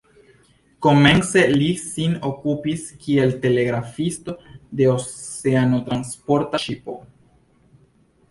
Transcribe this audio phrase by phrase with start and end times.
[0.85, 4.35] Komence li sin okupis kiel telegrafisto
[4.79, 6.97] de oceanotransporta ŝipo.